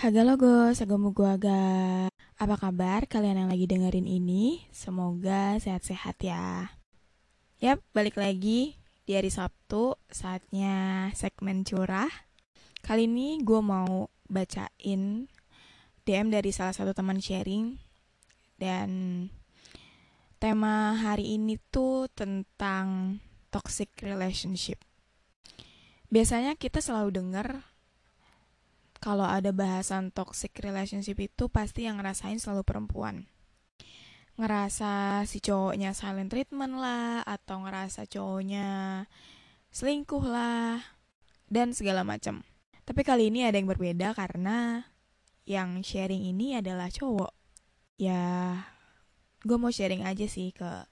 [0.00, 0.72] Haga logo,
[1.12, 2.08] gua aga.
[2.40, 4.64] Apa kabar kalian yang lagi dengerin ini?
[4.72, 6.72] Semoga sehat-sehat ya.
[7.60, 12.08] Yap, balik lagi di hari Sabtu, saatnya segmen curah.
[12.80, 15.28] Kali ini gue mau bacain
[16.08, 17.76] DM dari salah satu teman sharing
[18.56, 19.28] dan
[20.40, 23.20] tema hari ini tuh tentang
[23.52, 24.80] toxic relationship.
[26.08, 27.68] Biasanya kita selalu dengar
[29.00, 33.24] kalau ada bahasan toxic relationship itu pasti yang ngerasain selalu perempuan.
[34.36, 38.68] Ngerasa si cowoknya silent treatment lah, atau ngerasa cowoknya
[39.72, 40.84] selingkuh lah,
[41.48, 42.44] dan segala macam.
[42.84, 44.84] Tapi kali ini ada yang berbeda karena
[45.48, 47.32] yang sharing ini adalah cowok.
[47.96, 48.56] Ya,
[49.44, 50.84] gue mau sharing aja sih ke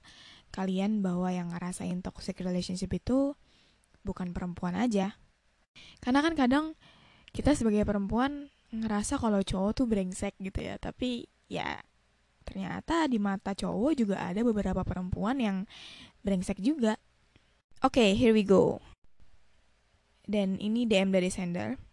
[0.49, 3.37] kalian bahwa yang ngerasain toxic relationship itu
[4.01, 5.17] bukan perempuan aja.
[6.01, 6.65] Karena kan kadang
[7.35, 10.77] kita sebagai perempuan ngerasa kalau cowok tuh brengsek gitu ya.
[10.77, 11.81] Tapi ya
[12.45, 15.57] ternyata di mata cowok juga ada beberapa perempuan yang
[16.25, 16.97] brengsek juga.
[17.79, 18.81] Oke okay, here we go.
[20.29, 21.89] Dan ini DM dari sender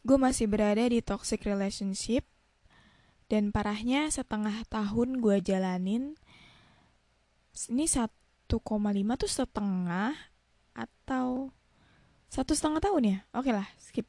[0.00, 2.24] gue masih berada di toxic relationship
[3.28, 6.16] dan parahnya setengah tahun gue jalanin
[7.68, 8.08] ini 1,5
[9.20, 10.16] tuh setengah
[10.72, 11.52] atau
[12.30, 13.18] satu setengah tahun ya?
[13.34, 14.06] Oke lah skip.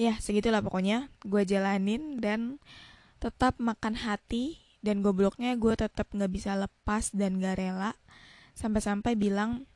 [0.00, 1.12] Ya segitulah pokoknya.
[1.20, 2.56] Gue jalanin dan
[3.20, 4.64] tetap makan hati.
[4.80, 7.92] Dan gobloknya gue tetap nggak bisa lepas dan gak rela.
[8.56, 9.68] Sampai-sampai bilang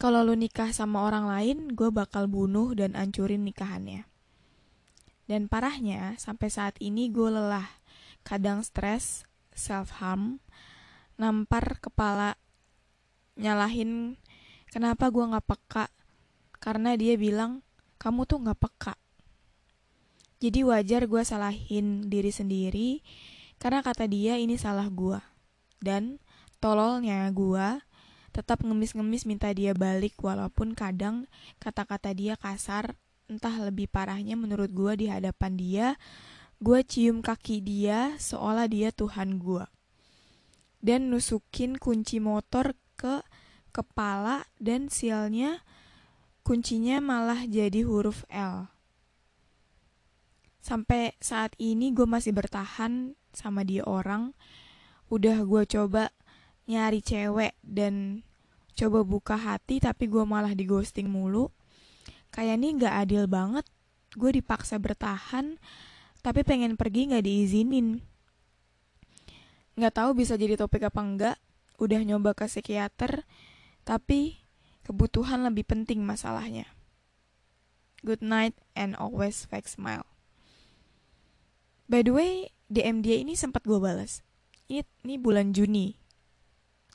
[0.00, 4.04] kalau lu nikah sama orang lain gue bakal bunuh dan ancurin nikahannya.
[5.24, 7.68] Dan parahnya sampai saat ini gue lelah.
[8.20, 9.24] Kadang stres
[9.56, 10.44] self harm
[11.16, 12.36] nampar kepala
[13.36, 14.20] nyalahin
[14.70, 15.86] kenapa gue nggak peka?
[16.62, 17.60] Karena dia bilang
[18.00, 18.94] kamu tuh nggak peka.
[20.40, 23.04] Jadi wajar gue salahin diri sendiri
[23.60, 25.20] karena kata dia ini salah gue
[25.84, 26.16] dan
[26.64, 27.84] tololnya gue
[28.32, 31.28] tetap ngemis-ngemis minta dia balik walaupun kadang
[31.60, 32.96] kata-kata dia kasar
[33.28, 35.86] entah lebih parahnya menurut gue di hadapan dia
[36.56, 39.68] gue cium kaki dia seolah dia Tuhan gue
[40.80, 43.20] dan nusukin kunci motor ke
[43.70, 45.62] kepala dan sialnya
[46.42, 48.66] kuncinya malah jadi huruf L.
[50.60, 54.36] Sampai saat ini gue masih bertahan sama dia orang.
[55.08, 56.12] Udah gue coba
[56.68, 58.22] nyari cewek dan
[58.76, 61.48] coba buka hati tapi gue malah di ghosting mulu.
[62.30, 63.66] Kayak ini gak adil banget.
[64.14, 65.56] Gue dipaksa bertahan
[66.20, 68.04] tapi pengen pergi gak diizinin.
[69.80, 71.36] Gak tahu bisa jadi topik apa enggak.
[71.80, 73.24] Udah nyoba ke psikiater
[73.90, 74.38] tapi
[74.86, 76.70] kebutuhan lebih penting masalahnya.
[78.06, 80.06] Good night and always fake smile.
[81.90, 84.22] By the way, DM dia ini sempat gue balas.
[84.70, 85.98] Ini, ini bulan Juni.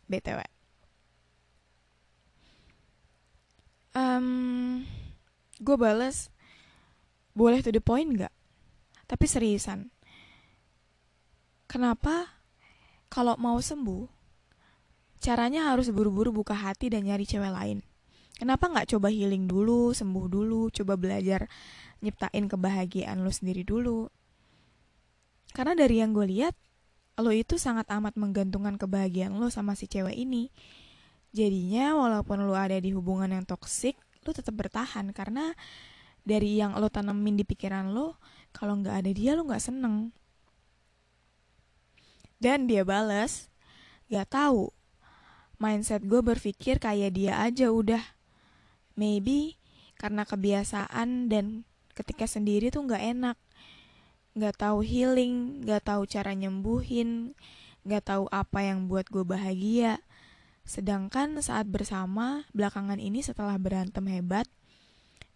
[0.08, 0.40] BTW.
[3.92, 4.88] Um,
[5.60, 6.32] gue balas,
[7.36, 8.32] boleh to the point gak?
[9.04, 9.92] Tapi seriusan.
[11.68, 12.40] Kenapa
[13.12, 14.15] kalau mau sembuh,
[15.26, 17.82] caranya harus buru-buru buka hati dan nyari cewek lain.
[18.38, 21.50] Kenapa nggak coba healing dulu, sembuh dulu, coba belajar
[22.06, 24.06] nyiptain kebahagiaan lo sendiri dulu.
[25.50, 26.54] Karena dari yang gue lihat,
[27.18, 30.54] lo itu sangat amat menggantungkan kebahagiaan lo sama si cewek ini.
[31.34, 35.58] Jadinya walaupun lo ada di hubungan yang toksik, lo tetap bertahan karena
[36.22, 38.22] dari yang lo tanemin di pikiran lo,
[38.54, 40.14] kalau nggak ada dia lo nggak seneng.
[42.36, 43.48] Dan dia balas,
[44.12, 44.76] gak tahu
[45.58, 48.02] mindset gue berpikir kayak dia aja udah.
[48.96, 49.60] Maybe
[49.96, 51.64] karena kebiasaan dan
[51.96, 53.38] ketika sendiri tuh nggak enak.
[54.36, 57.32] Nggak tahu healing, nggak tahu cara nyembuhin,
[57.88, 60.04] nggak tahu apa yang buat gue bahagia.
[60.68, 64.50] Sedangkan saat bersama, belakangan ini setelah berantem hebat,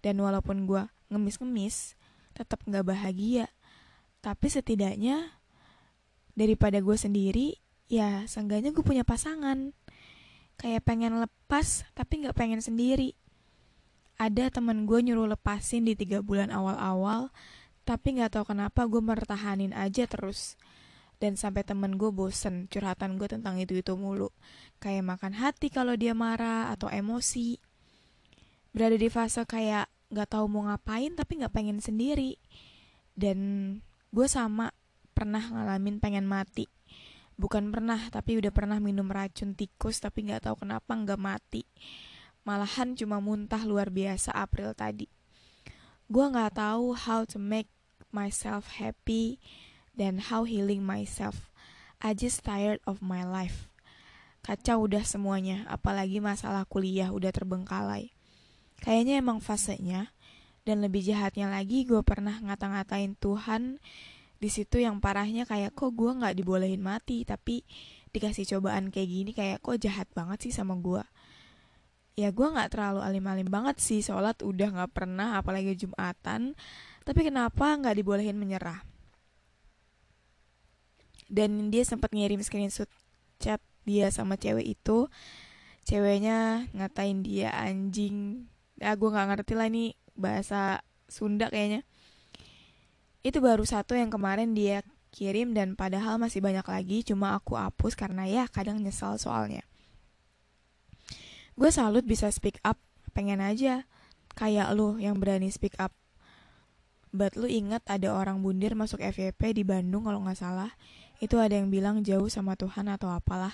[0.04, 1.95] dan walaupun gue ngemis-ngemis,
[2.36, 3.48] tetap nggak bahagia.
[4.19, 5.39] Tapi setidaknya,
[6.36, 7.56] daripada gue sendiri,
[7.88, 9.72] ya seenggaknya gue punya pasangan
[10.60, 13.16] kayak pengen lepas tapi nggak pengen sendiri
[14.20, 17.32] ada temen gue nyuruh lepasin di tiga bulan awal-awal,
[17.88, 20.60] tapi nggak tahu kenapa gue mertahanin aja terus.
[21.24, 24.28] Dan sampai temen gue bosen curhatan gue tentang itu-itu mulu.
[24.84, 27.64] Kayak makan hati kalau dia marah atau emosi.
[28.76, 32.36] Berada di fase kayak nggak tahu mau ngapain tapi nggak pengen sendiri.
[33.16, 33.40] Dan
[34.12, 34.76] gue sama
[35.16, 36.68] pernah ngalamin pengen mati.
[37.39, 41.63] Bukan pernah, tapi udah pernah minum racun tikus tapi nggak tahu kenapa nggak mati
[42.50, 45.06] malahan cuma muntah luar biasa April tadi.
[46.09, 47.69] Gue nggak tahu how to make
[48.09, 49.38] myself happy
[49.94, 51.53] dan how healing myself.
[52.01, 53.69] I just tired of my life.
[54.41, 58.15] Kacau udah semuanya, apalagi masalah kuliah udah terbengkalai.
[58.80, 60.15] Kayaknya emang fasenya,
[60.63, 63.83] dan lebih jahatnya lagi gue pernah ngata-ngatain Tuhan
[64.39, 67.27] di situ yang parahnya kayak kok gue nggak dibolehin mati?
[67.27, 67.62] Tapi
[68.09, 71.03] dikasih cobaan kayak gini kayak kok jahat banget sih sama gue
[72.19, 76.51] ya gue nggak terlalu alim-alim banget sih sholat udah nggak pernah apalagi jumatan.
[77.07, 78.83] Tapi kenapa nggak dibolehin menyerah?
[81.31, 82.91] Dan dia sempat ngirim screenshot
[83.39, 85.07] chat dia sama cewek itu.
[85.88, 88.45] Ceweknya ngatain dia anjing.
[88.75, 91.88] Ya gue nggak ngerti lah ini bahasa Sunda kayaknya
[93.19, 94.80] itu baru satu yang kemarin dia
[95.10, 99.66] kirim dan padahal masih banyak lagi cuma aku hapus karena ya kadang nyesal soalnya.
[101.60, 102.80] Gue salut bisa speak up
[103.12, 103.83] pengen aja.
[104.38, 105.92] Kayak lu yang berani speak up.
[107.10, 110.72] But lu inget ada orang bundir masuk FYP di Bandung kalau nggak salah?
[111.19, 113.51] Itu ada yang bilang jauh sama Tuhan atau apalah.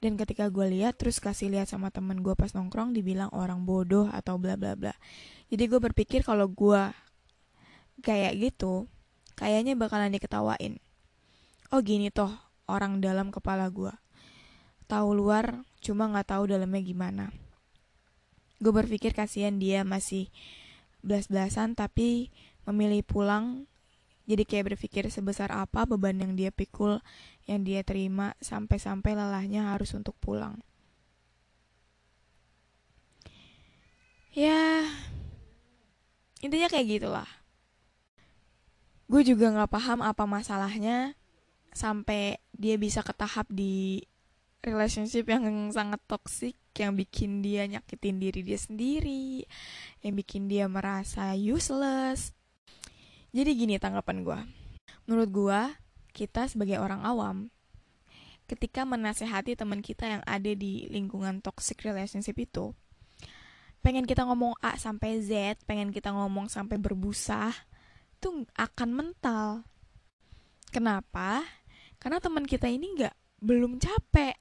[0.00, 4.08] Dan ketika gue lihat terus kasih lihat sama temen gue pas nongkrong dibilang orang bodoh
[4.08, 4.94] atau bla bla bla.
[5.52, 6.80] Jadi gue berpikir kalau gue
[8.00, 8.88] kayak gitu
[9.34, 10.78] kayaknya bakalan diketawain.
[11.74, 12.30] Oh gini toh
[12.70, 13.92] orang dalam kepala gue
[14.84, 17.24] tahu luar cuma nggak tahu dalamnya gimana.
[18.60, 20.30] Gue berpikir kasihan dia masih
[21.04, 22.32] belas-belasan tapi
[22.64, 23.68] memilih pulang
[24.24, 27.04] jadi kayak berpikir sebesar apa beban yang dia pikul
[27.44, 30.64] yang dia terima sampai-sampai lelahnya harus untuk pulang.
[34.32, 34.88] Ya
[36.40, 37.28] intinya kayak gitulah
[39.04, 41.12] gue juga nggak paham apa masalahnya
[41.74, 44.00] sampai dia bisa ke tahap di
[44.64, 49.44] relationship yang sangat toksik yang bikin dia nyakitin diri dia sendiri
[50.02, 52.34] yang bikin dia merasa useless.
[53.34, 54.40] Jadi gini tanggapan gue
[55.04, 55.60] menurut gue
[56.16, 57.36] kita sebagai orang awam
[58.48, 62.72] ketika menasehati teman kita yang ada di lingkungan toxic relationship itu
[63.84, 67.52] pengen kita ngomong A sampai Z pengen kita ngomong sampai berbusa
[68.24, 69.68] itu akan mental.
[70.72, 71.44] Kenapa?
[72.00, 73.12] Karena teman kita ini nggak
[73.44, 74.32] belum capek.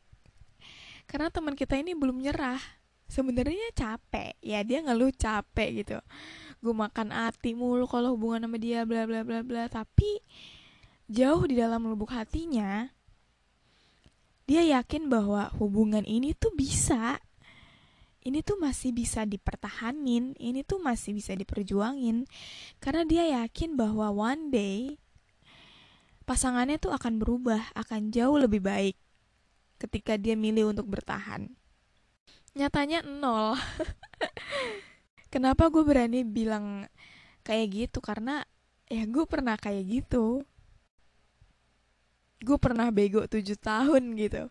[1.03, 2.63] Karena teman kita ini belum nyerah.
[3.12, 4.39] Sebenarnya capek.
[4.39, 6.00] Ya dia ngeluh capek gitu.
[6.63, 9.68] Gue makan hati mulu kalau hubungan sama dia bla bla bla bla.
[9.68, 10.24] Tapi
[11.12, 12.88] jauh di dalam lubuk hatinya
[14.47, 17.19] dia yakin bahwa hubungan ini tuh bisa
[18.24, 22.24] ini tuh masih bisa dipertahanin ini tuh masih bisa diperjuangin
[22.80, 24.98] karena dia yakin bahwa one day
[26.24, 28.96] pasangannya tuh akan berubah akan jauh lebih baik
[29.84, 31.52] ketika dia milih untuk bertahan.
[32.56, 33.60] Nyatanya nol.
[35.34, 36.88] Kenapa gue berani bilang
[37.44, 38.00] kayak gitu?
[38.00, 38.47] Karena
[38.88, 40.47] ya gue pernah kayak gitu.
[42.40, 44.47] Gue pernah bego 7 tahun gitu.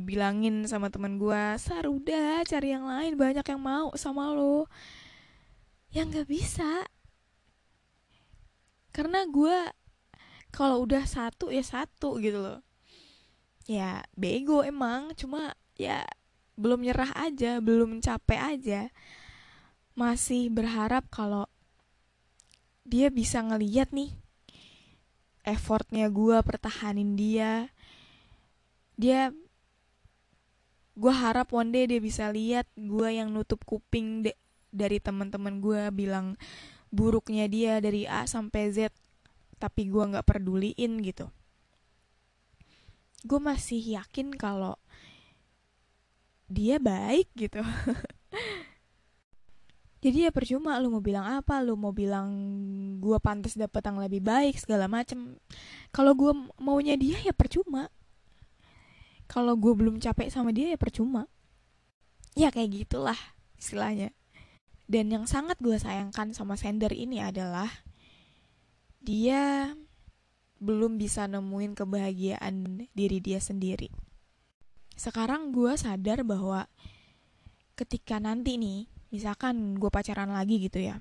[0.00, 4.70] Bilangin sama teman gue, Sar udah cari yang lain, banyak yang mau sama lo.
[5.92, 6.70] Yang gak bisa.
[8.92, 9.56] Karena gue
[10.52, 12.60] kalau udah satu ya satu gitu loh
[13.64, 16.04] ya bego emang cuma ya
[16.60, 18.80] belum nyerah aja belum capek aja
[19.96, 21.48] masih berharap kalau
[22.84, 24.12] dia bisa ngeliat nih
[25.42, 27.72] effortnya gue pertahanin dia
[29.00, 29.32] dia
[31.02, 34.38] gue harap one day dia bisa lihat gue yang nutup kuping de
[34.70, 36.38] dari teman-teman gue bilang
[36.94, 38.94] buruknya dia dari A sampai Z
[39.58, 41.26] tapi gue nggak peduliin gitu.
[43.26, 44.78] Gue masih yakin kalau
[46.46, 47.66] dia baik gitu.
[50.02, 52.30] Jadi ya percuma lu mau bilang apa lu mau bilang
[52.98, 55.38] gue pantas dapet yang lebih baik segala macem.
[55.94, 57.86] Kalau gue maunya dia ya percuma
[59.32, 61.24] kalau gue belum capek sama dia ya percuma.
[62.36, 63.16] Ya kayak gitulah
[63.56, 64.12] istilahnya.
[64.84, 67.72] Dan yang sangat gue sayangkan sama sender ini adalah
[69.00, 69.72] dia
[70.60, 73.88] belum bisa nemuin kebahagiaan diri dia sendiri.
[74.92, 76.68] Sekarang gue sadar bahwa
[77.72, 81.00] ketika nanti nih misalkan gue pacaran lagi gitu ya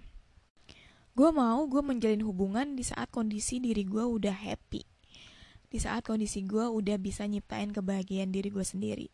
[1.12, 4.84] gue mau gue menjalin hubungan di saat kondisi diri gue udah happy
[5.72, 9.08] di saat kondisi gue udah bisa nyiptain kebahagiaan diri gue sendiri.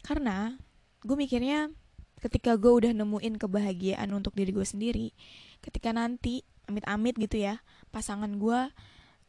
[0.00, 0.56] Karena
[1.04, 1.68] gue mikirnya
[2.24, 5.12] ketika gue udah nemuin kebahagiaan untuk diri gue sendiri
[5.60, 7.60] ketika nanti amit-amit gitu ya
[7.92, 8.72] pasangan gue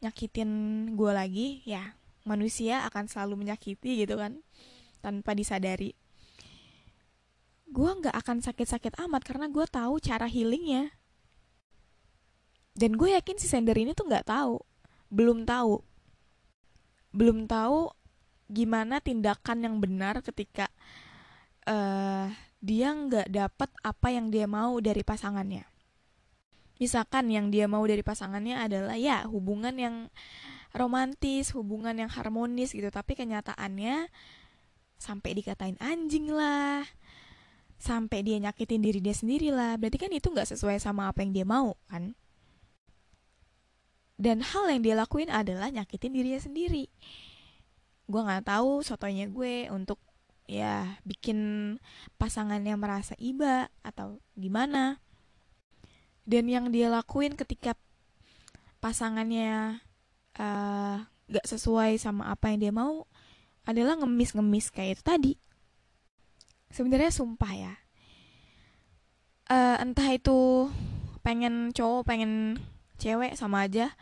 [0.00, 0.50] nyakitin
[0.96, 4.40] gue lagi ya manusia akan selalu menyakiti gitu kan
[5.00, 5.94] tanpa disadari.
[7.68, 10.92] Gue nggak akan sakit-sakit amat karena gue tahu cara healingnya.
[12.72, 14.60] Dan gue yakin si sender ini tuh nggak tahu
[15.08, 15.87] belum tahu
[17.12, 17.92] belum tahu
[18.48, 20.72] gimana tindakan yang benar ketika
[21.68, 25.68] uh, dia nggak dapat apa yang dia mau dari pasangannya.
[26.78, 29.96] Misalkan yang dia mau dari pasangannya adalah ya hubungan yang
[30.72, 32.88] romantis hubungan yang harmonis gitu.
[32.90, 34.10] Tapi kenyataannya
[34.98, 36.82] sampai dikatain anjing lah
[37.78, 39.78] sampai dia nyakitin diri dia sendiri lah.
[39.78, 42.14] Berarti kan itu nggak sesuai sama apa yang dia mau kan
[44.18, 46.90] dan hal yang dia lakuin adalah nyakitin dirinya sendiri.
[48.10, 50.02] Gue nggak tahu sotonya gue untuk
[50.50, 51.76] ya bikin
[52.18, 54.98] pasangannya merasa iba atau gimana.
[56.26, 57.78] Dan yang dia lakuin ketika
[58.82, 59.80] pasangannya
[60.36, 60.96] uh, eh,
[61.38, 63.08] gak sesuai sama apa yang dia mau
[63.64, 65.32] adalah ngemis-ngemis kayak itu tadi.
[66.68, 67.74] Sebenarnya sumpah ya.
[69.48, 70.68] Uh, entah itu
[71.24, 72.60] pengen cowok pengen
[72.98, 73.94] cewek sama aja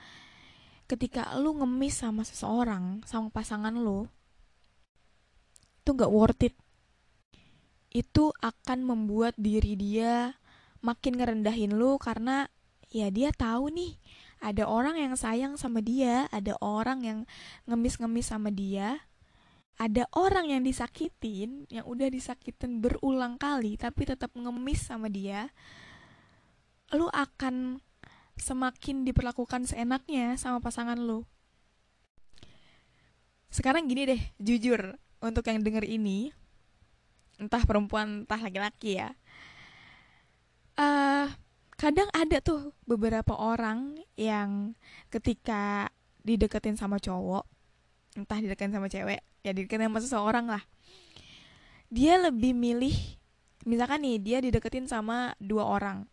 [0.88, 4.08] ketika lu ngemis sama seseorang sama pasangan lu
[5.86, 6.54] itu nggak worth it.
[7.94, 10.34] Itu akan membuat diri dia
[10.82, 12.50] makin ngerendahin lu karena
[12.90, 13.94] ya dia tahu nih
[14.42, 17.18] ada orang yang sayang sama dia ada orang yang
[17.70, 18.98] ngemis-ngemis sama dia
[19.76, 25.52] ada orang yang disakitin, yang udah disakitin berulang kali tapi tetap ngemis sama dia,
[26.96, 27.84] lu akan
[28.36, 31.24] semakin diperlakukan seenaknya sama pasangan lu.
[33.48, 36.30] Sekarang gini deh, jujur untuk yang denger ini,
[37.40, 39.16] entah perempuan entah laki-laki ya.
[40.76, 41.32] Uh,
[41.80, 44.76] kadang ada tuh beberapa orang yang
[45.08, 45.88] ketika
[46.20, 47.48] dideketin sama cowok,
[48.20, 50.64] entah dideketin sama cewek, ya dideketin sama seseorang lah
[51.86, 52.94] dia lebih milih
[53.66, 56.06] misalkan nih dia dideketin sama dua orang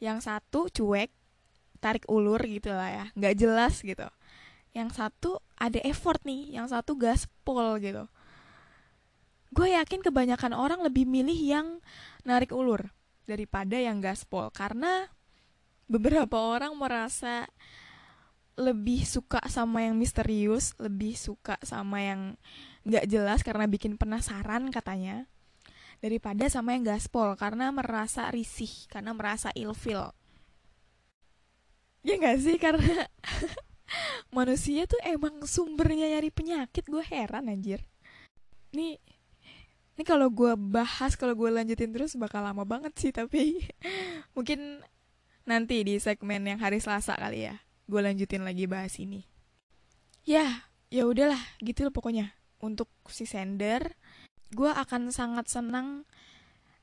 [0.00, 1.12] yang satu cuek
[1.84, 3.04] tarik ulur gitu lah ya.
[3.12, 4.08] Nggak jelas gitu.
[4.72, 8.08] Yang satu ada effort nih yang satu gaspol gitu.
[9.52, 11.66] Gue yakin kebanyakan orang lebih milih yang
[12.24, 12.88] narik ulur
[13.28, 14.48] daripada yang gaspol.
[14.48, 15.12] Karena
[15.84, 17.44] beberapa orang merasa
[18.56, 22.20] lebih suka sama yang misterius, lebih suka sama yang
[22.88, 25.30] nggak jelas karena bikin penasaran katanya,
[26.02, 27.38] daripada sama yang gaspol.
[27.38, 30.10] Karena merasa risih, karena merasa ilfil.
[32.04, 32.56] Ya nggak sih?
[32.60, 33.08] Karena
[34.36, 37.80] manusia tuh emang sumbernya nyari penyakit, gue heran anjir.
[38.76, 39.00] Nih,
[39.96, 43.64] ini kalau gue bahas, kalau gue lanjutin terus bakal lama banget sih, tapi
[44.36, 44.84] mungkin
[45.48, 49.28] nanti di segmen yang hari Selasa kali ya gue lanjutin lagi bahas ini.
[50.24, 52.32] Ya ya udahlah gitu loh pokoknya.
[52.64, 53.96] Untuk si sender
[54.54, 56.08] gue akan sangat senang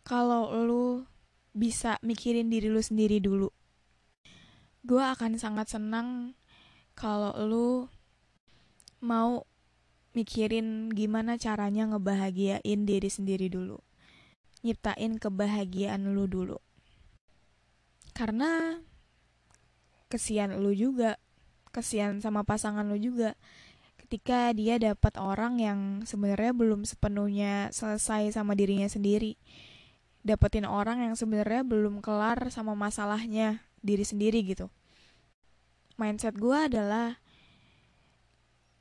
[0.05, 0.85] kalau lu
[1.51, 3.49] bisa mikirin diri lu sendiri dulu
[4.81, 6.33] gue akan sangat senang
[6.97, 7.69] kalau lu
[9.01, 9.45] mau
[10.17, 13.77] mikirin gimana caranya ngebahagiain diri sendiri dulu.
[14.61, 16.57] Nyiptain kebahagiaan lu dulu.
[18.13, 18.77] Karena
[20.11, 21.17] kesian lu juga
[21.71, 23.39] kesian sama pasangan lu juga.
[23.97, 29.39] Ketika dia dapat orang yang sebenarnya belum sepenuhnya selesai sama dirinya sendiri.
[30.21, 34.69] Dapetin orang yang sebenarnya belum kelar sama masalahnya diri sendiri gitu.
[35.97, 37.19] Mindset gue adalah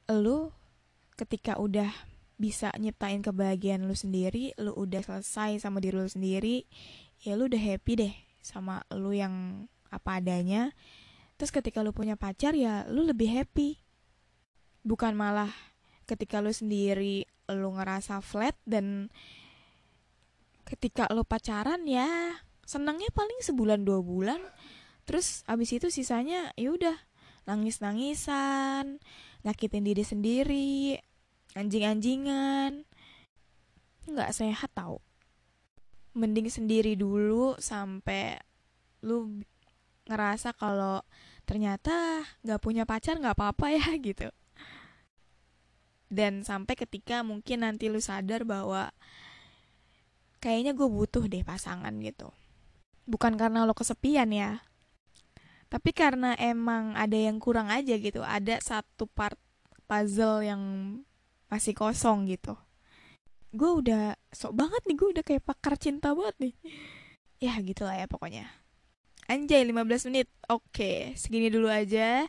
[0.08, 0.52] lu
[1.16, 1.92] ketika udah
[2.40, 6.64] bisa nyiptain kebahagiaan lu sendiri, lu udah selesai sama diri lu sendiri,
[7.20, 10.72] ya lu udah happy deh sama lu yang apa adanya.
[11.36, 13.76] Terus ketika lu punya pacar ya lu lebih happy.
[14.80, 15.52] Bukan malah
[16.08, 19.12] ketika lu sendiri lu ngerasa flat dan
[20.64, 24.38] ketika lu pacaran ya senangnya paling sebulan dua bulan
[25.10, 26.94] terus abis itu sisanya ya udah
[27.50, 29.02] nangis nangisan
[29.42, 30.78] nyakitin diri sendiri
[31.58, 32.86] anjing anjingan
[34.10, 34.98] nggak sehat tau.
[36.16, 38.40] Mending sendiri dulu sampai
[39.06, 39.40] lu
[40.10, 41.00] ngerasa kalau
[41.46, 44.28] ternyata nggak punya pacar nggak apa-apa ya gitu.
[46.10, 48.90] Dan sampai ketika mungkin nanti lu sadar bahwa
[50.42, 52.34] kayaknya gue butuh deh pasangan gitu.
[53.06, 54.58] Bukan karena lo kesepian ya,
[55.70, 58.26] tapi karena emang ada yang kurang aja gitu.
[58.26, 59.38] Ada satu part
[59.86, 60.62] puzzle yang
[61.46, 62.58] masih kosong gitu.
[63.54, 66.54] Gue udah sok banget nih, gue udah kayak pakar cinta banget nih.
[67.38, 68.50] Ya gitulah ya pokoknya.
[69.30, 70.26] Anjay 15 menit.
[70.50, 72.26] Oke, segini dulu aja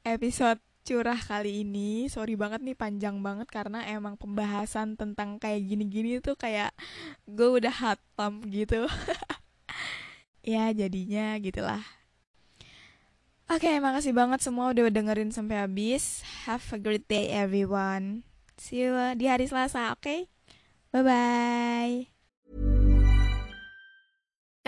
[0.00, 2.08] episode curah kali ini.
[2.08, 6.72] Sorry banget nih panjang banget karena emang pembahasan tentang kayak gini-gini tuh kayak
[7.28, 8.88] gue udah hatam gitu.
[10.56, 11.97] ya jadinya gitulah.
[13.48, 16.20] Oke, makasih banget semua udah dengerin sampai habis.
[16.44, 18.20] Have a great day everyone.
[18.60, 20.04] See you di hari Selasa, oke?
[20.04, 20.28] Okay?
[20.92, 22.12] Bye-bye.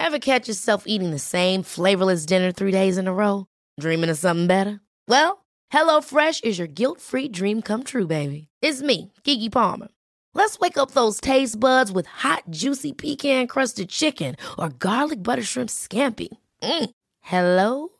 [0.00, 3.44] Ever catch yourself eating the same flavorless dinner three days in a row?
[3.76, 4.80] Dreaming of something better?
[5.04, 8.48] Well, HelloFresh is your guilt-free dream come true, baby.
[8.64, 9.92] It's me, Kiki Palmer.
[10.32, 15.68] Let's wake up those taste buds with hot, juicy pecan-crusted chicken or garlic butter shrimp
[15.68, 16.32] scampi.
[16.64, 16.90] Mm.
[17.20, 17.99] Hello